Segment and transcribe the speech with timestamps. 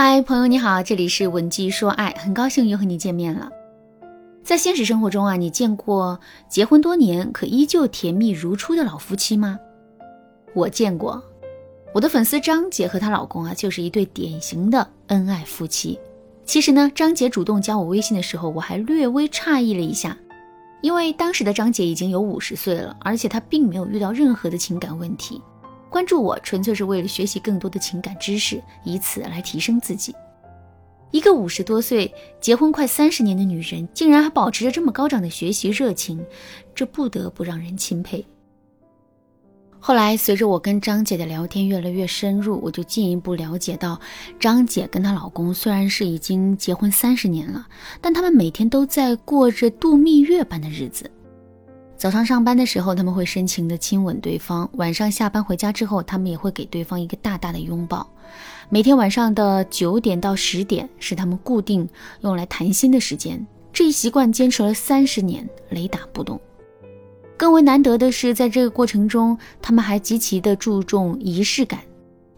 [0.00, 3.50] 嗨，朋友你好，这里是文姬说爱，很高兴又和你见面了。
[4.44, 9.58] 在现实生活中啊，你见过结婚多年可依旧甜蜜如初的老夫妻吗？
[10.54, 11.20] 我见过，
[11.92, 15.98] 我的粉丝张姐和她老公啊，就是一对典型的恩爱夫妻。
[16.44, 20.16] 其实呢，张姐主动加我微信的时候，我还略微诧异了一下，
[20.80, 25.42] 因为当时的张姐已经有五十岁了，而且她并没有遇到任何的情感问题。
[25.90, 30.14] 关注我纯粹是为了学习更多的情感知识，以此来提升自己。
[31.10, 36.22] 一个五十多岁、结婚快三十年的女人，竟然还保持着这么高涨的学习热情，
[36.74, 38.26] 这不得不让人钦佩。
[39.80, 43.98] 后来，随着我跟张姐的聊天越来越深入，我就进一步了解到，
[44.38, 47.66] 张姐跟她老公虽然是已经结婚三十年了，
[48.00, 51.10] 但他们每天都在过着度蜜月般的日子。
[51.98, 58.08] 早上上班的时候，他们会深情地亲吻对方；晚上下班回家之后，他们也会给对方一个大大的拥抱。
[58.68, 61.88] 每天晚上的九点到十点是他们固定
[62.20, 66.40] 用来谈心的时间，这一习惯坚持了三十年，雷打不动。
[67.36, 71.80] 更为难得的是，在这个过程中，他们还极其的注重仪式感。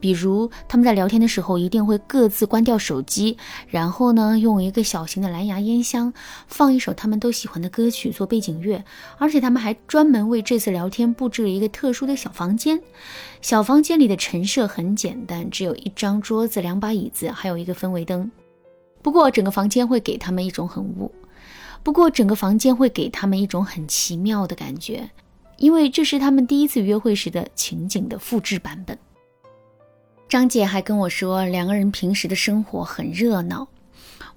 [0.00, 3.36] 比如他们在聊天的时候，一定会各自关掉手机，
[3.68, 6.12] 然后呢，用一个小型的蓝牙音箱
[6.46, 8.84] 放一首他们都喜欢的歌曲做背景乐，
[9.18, 12.80] 而且他们还专门为这次聊天布置了一个特殊的小房间。
[13.40, 18.30] 小房间里的陈设很简单，只有一张桌子、两把椅子，还有一个氛围灯。
[19.00, 21.10] 不过整个房间会给他们一种很雾，
[21.82, 25.08] 不过整个房间会给他们一种很奇妙的感觉，
[25.56, 28.98] 因为这是他们第一次约会时的情景的复制版本。
[30.28, 33.66] 张姐还跟我说，两个人平时的生活很热闹。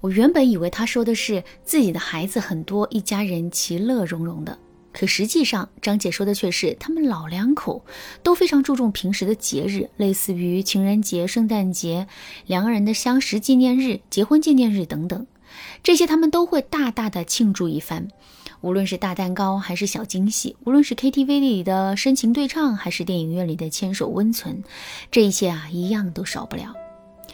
[0.00, 4.58] 我原本以为她说的是自己的孩子很多，一家人其乐融融的。
[4.90, 7.84] 可实际上，张姐说的却是他们老两口
[8.22, 12.06] 都非常注重平时的节日，类似于情人节、圣诞节、
[12.46, 15.26] 两个人的相识纪念日、结婚纪念日等等，
[15.82, 18.08] 这些他们都会大大的庆祝一番。
[18.62, 24.62] 无论是大蛋糕还是小惊喜，无论是 KTV 里的深情对唱，还是电影院里的牵手温存，
[25.10, 26.72] 这一切啊，一样都少不了。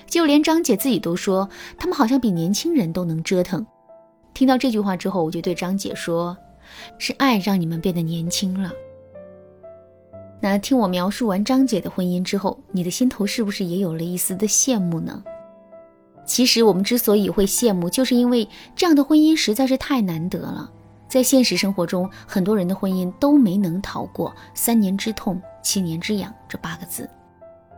[0.06, 1.46] 就连张姐自己都说，
[1.78, 3.64] 他们好像比年轻人都能折腾。
[4.32, 6.34] 听到这句话之后，我就对张姐说
[6.96, 8.72] ：“是爱让你们变得年轻了。”
[10.40, 15.22] 那听我描述完张姐的婚姻之后，你的心头是不是也有了一丝的羡慕呢？
[16.24, 20.72] 其实我们之所以会羡慕，就是因为这样的婚姻实在是太难得了。
[21.08, 27.08] 在现实生活中，很多人的婚姻都没能逃过“三年之痛，七年之痒”这八个字。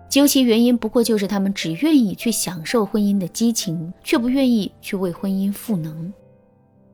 [0.09, 6.13] 究其原因，不过就是他们只愿意去享受婚姻的激情，却不愿意去为婚姻赋能。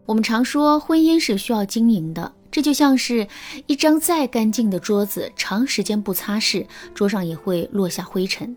[0.04, 3.26] 我们常说，婚姻是需要经营的，这就像是
[3.66, 8.54] 一张再干净的桌子，长时间不擦拭，桌上也会落下灰尘。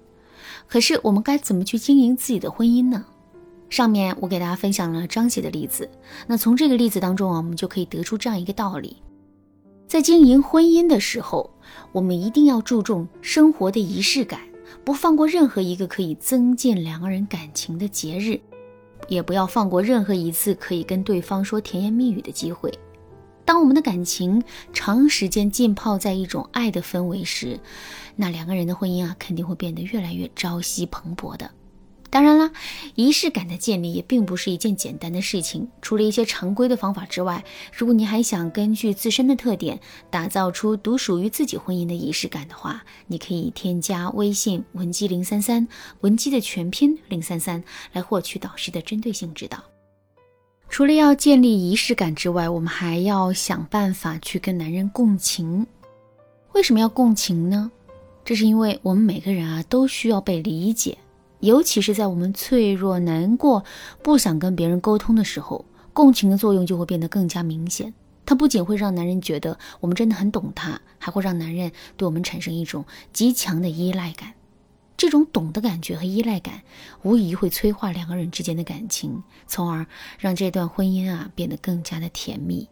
[0.67, 3.05] 可是，我们该怎么去经营自己的婚姻呢？
[3.69, 5.89] 上面我给大家分享了张姐的例子，
[6.27, 8.97] 那从这个例子当中啊，我们就可以得出这样一个道理：
[9.87, 11.49] 在经营婚姻的时候，
[11.91, 14.41] 我们一定要注重生活的仪式感，
[14.83, 18.39] 不放过任何一个可以增进两个人感情的节日，
[19.07, 22.71] 也不要放过任何一次可以跟对方说甜言蜜语的机会。
[23.45, 24.43] 当我们的感情
[24.73, 27.59] 长时间浸泡在一种爱的氛围时，
[28.15, 31.49] 那两个人的婚姻啊，肯定会变得越来越朝夕蓬勃的。
[32.11, 32.51] 当然啦，
[32.95, 35.67] 仪式感的建立也并不是一件简单的事情。
[35.81, 45.67] 除了一些常规的方法之外，如果你还想根据自身的特点打造出独属于自己婚姻的仪式感的话，你可以添加微信文姬零三三，
[46.01, 49.63] 文姬的全拼零三三，来获取导师的针对性指导。
[50.67, 55.65] 除了要建立仪式感之外，我们还要想办法去跟男人共情。
[56.53, 57.71] 为什么要共情呢？
[58.25, 60.97] 这是因为我们每个人啊都需要被理解。
[61.39, 63.63] 尤其是在我们脆弱、难过、
[64.03, 67.93] 不想跟别人沟通的时候，共情的作用就会变得更加明显。
[68.25, 74.33] 它不仅会让男人觉得我们真的很懂他，还会让男人对我们产生一种极强的依赖感。
[74.95, 76.61] 这种懂的感觉和依赖感，
[77.03, 79.87] 无疑会催化两个人之间的感情，从而
[80.19, 82.67] 让这段婚姻啊变得更加的甜蜜。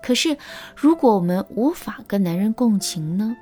[0.00, 0.38] 可是，
[0.76, 3.36] 如果我们无法跟男人共情呢？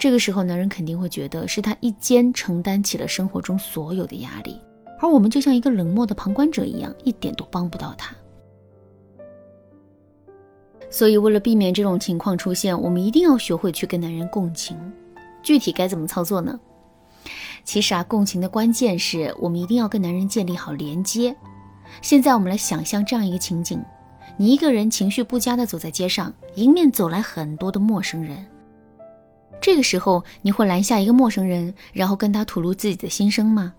[0.00, 4.58] 这个时候，男人肯定会觉得是他一肩承担起了生活中所有的压力，
[4.98, 8.16] 而我们就像一个冷漠的旁观者一样，一点都帮不到他。
[10.88, 14.74] 所以，为了避免这种情况出现，我们一定要学会去跟男人共情。
[15.42, 16.58] 具体该怎么操作呢？
[17.62, 21.36] 其实啊，共情的关键是我们一定要跟男人建立好连接。
[22.00, 23.78] 现在，我们来想象这样一个情景：
[24.38, 28.46] 你一个人情绪不佳的走在街上，迎面走来很多的陌生人。
[29.60, 33.74] 这个时候，你会拦下一个陌生人，然后跟他吐露自己的心声吗？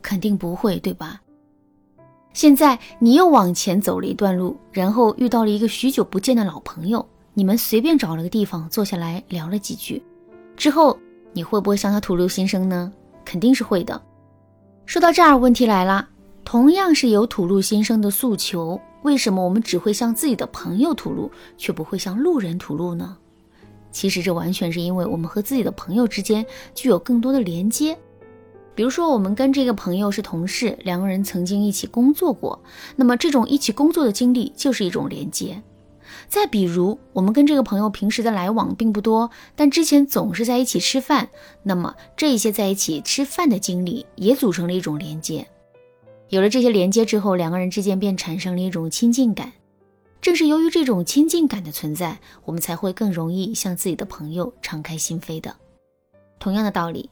[0.00, 1.20] 肯定不会，对吧？
[2.32, 10.02] 现在你又往前走了一段路，然后遇到了一个许久不见的老朋友，你们随便找了个地方坐下来聊了几句，
[10.56, 10.96] 之后
[11.32, 12.92] 你会不会向他吐露心声呢？
[13.24, 14.00] 肯定是会的。
[14.84, 16.08] 说到这儿，问题来了，
[16.44, 23.16] 同样是有吐露心声的诉求，为什么我们只会向自己的朋友吐露，却不会向路人吐露呢？
[23.96, 26.44] 其实这完全是因为我们和自己的朋友之间
[26.74, 27.96] 具有更多的连接。
[28.74, 32.62] 比如说，我们跟这个朋友是同事，两个人曾经一起工作过，
[32.94, 35.62] 那么这种一起工作的经历就是一种连接。
[36.28, 41.30] 再比如，我们跟这个朋友平时的来往并不多，但之前总是在一起吃饭，
[41.62, 45.46] 那么这一些在一起吃饭的经历也组成了一种连接。
[46.28, 49.50] 有了这些连接之后，两个人之间便产生了一种亲近感。
[50.26, 55.54] 正是由于这种亲近感的存在，我们才会更容易向自己的朋友敞开心扉的。
[56.40, 57.08] 同样的道理。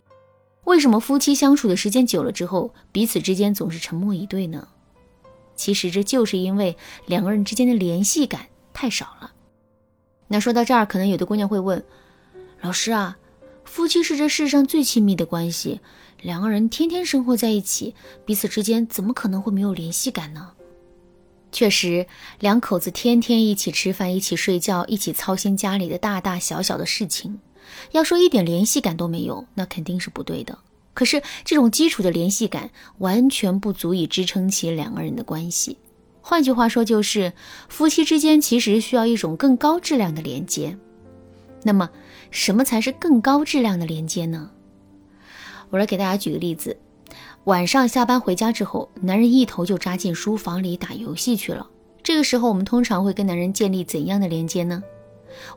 [0.65, 4.67] 为什么夫妻相处的时间久了之后，彼此之间总是沉默以对呢？
[5.55, 6.77] 其实这就是因为
[7.07, 9.31] 两个人之间的联系感太少了。
[10.27, 11.85] 那说到这儿，可能有的姑娘会问：
[12.63, 13.17] 老师啊，
[13.65, 15.81] 夫妻是这世上最亲密的关系，
[16.21, 17.95] 两个人天天生活在一起，
[18.27, 20.51] 彼此之间怎么可能会没有联系感呢？
[21.55, 22.09] 确实，
[22.41, 27.39] 两口子天天一起吃饭、一起睡觉、一起操心家里的大大小小的事情。
[27.93, 30.59] 要说一点联系感都没有，那肯定是不对的。
[30.95, 35.79] 可是这种基础的联系感完全不足以支撑起两个人的关系。
[36.21, 37.33] 换句话说，就是
[37.69, 40.77] 夫妻之间其实需要一种更高质量的连接。
[41.63, 41.89] 那么，
[42.33, 44.51] 什么才是更高质量的连接呢？
[45.71, 46.77] 我来给大家举个例子：
[47.45, 51.69] 晚上下班回家之后，男人一头就扎进书房里打游戏去了。
[52.03, 54.83] 这个时候，我们通常会跟男人建立怎样的连接呢？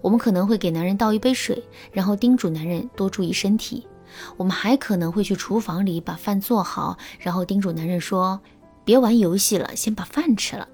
[0.01, 1.63] 我们可能会给男人倒一杯水，
[1.93, 3.87] 然后叮嘱男人多注意身体。
[4.35, 8.41] 我们还可能会去厨房里把饭做好，然后叮嘱男人说
[8.83, 10.67] ：“别玩游戏了，先把饭吃了。”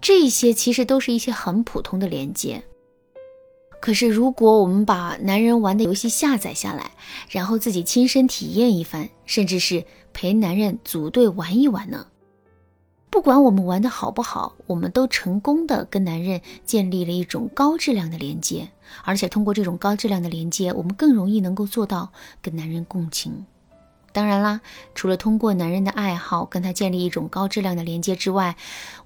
[0.00, 2.64] 这些其实都是一些很普通的连接。
[3.86, 6.90] 可是，如果我们把男人玩的游戏下载下来，
[7.30, 12.08] 然后自己亲身体验一番，甚至是陪男人组队玩一玩呢？
[13.10, 18.68] 不管我们玩的好不好，我们都成功的跟男人建立了一种高质量的连接，
[19.04, 22.10] 而且通过这种高质量的连接，我们更容易能够做到
[22.42, 23.46] 跟男人共情。
[24.16, 24.62] 当然啦，
[24.94, 28.56] 除了通过男人的爱好跟他建立一种高质量的连接之外，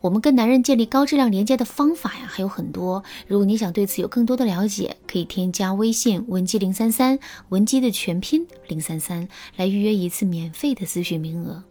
[0.01, 3.03] 我们跟男人建立高质量连接的方法呀还有很多。
[3.27, 7.19] 如果你想对此有更多的了解，可以添加微信文姬零三三，
[7.49, 9.27] 文姬的全拼零三三，
[9.57, 11.65] 来预约一次免费的咨询名额。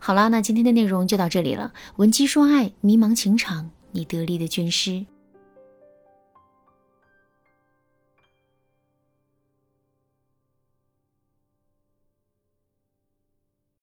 [0.00, 1.72] 好啦，那今天的内容就到这里了。
[1.94, 5.06] 文姬说爱，迷茫情场，你得力的军师。